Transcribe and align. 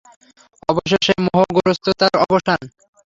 অবশেষে 0.69 1.13
মোহগ্রস্ততার 1.25 2.13
অবসান। 2.23 2.61